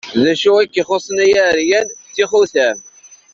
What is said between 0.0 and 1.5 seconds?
D acu i k-ixuṣṣen ay